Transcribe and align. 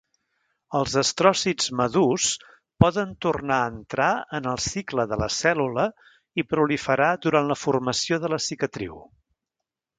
Els 0.77 0.93
astròcits 1.01 1.67
madurs 1.81 2.29
poden 2.85 3.11
tornar 3.27 3.59
a 3.67 3.69
entra 3.75 4.09
en 4.39 4.49
el 4.55 4.59
cicle 4.71 5.07
de 5.13 5.21
la 5.25 5.29
cèl·lula 5.37 5.87
i 6.45 6.49
proliferar 6.55 7.13
durant 7.27 7.55
la 7.55 7.63
formació 7.69 8.23
de 8.25 8.37
la 8.37 8.45
cicatriu. 8.51 9.01